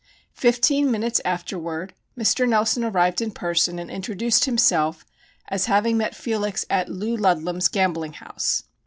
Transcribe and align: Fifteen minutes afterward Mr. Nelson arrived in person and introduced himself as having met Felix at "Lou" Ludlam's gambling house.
Fifteen 0.33 0.89
minutes 0.89 1.21
afterward 1.23 1.93
Mr. 2.17 2.49
Nelson 2.49 2.83
arrived 2.83 3.21
in 3.21 3.29
person 3.29 3.77
and 3.77 3.91
introduced 3.91 4.45
himself 4.45 5.05
as 5.47 5.65
having 5.67 5.95
met 5.95 6.15
Felix 6.15 6.65
at 6.71 6.89
"Lou" 6.89 7.15
Ludlam's 7.15 7.67
gambling 7.67 8.13
house. 8.13 8.63